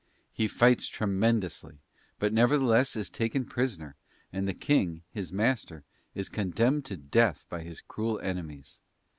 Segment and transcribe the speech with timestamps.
[0.33, 1.77] He fights tremendously,
[2.17, 3.95] but nevertheless is taken prisoner,
[4.33, 5.83] and the King, his master,
[6.15, 8.79] is condemned to death by his cruel enemies.